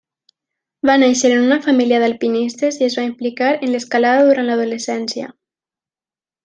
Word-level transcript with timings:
Va 0.89 0.95
néixer 1.01 1.29
en 1.33 1.43
una 1.49 1.57
família 1.65 1.99
d'alpinistes 2.05 2.81
i 2.83 2.87
es 2.89 2.97
va 3.01 3.07
implicar 3.11 3.53
en 3.59 3.73
l'escalada 3.77 4.27
durant 4.31 4.51
l'adolescència. 4.51 5.33